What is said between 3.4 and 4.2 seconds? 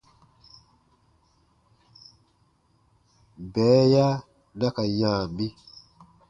Bɛɛya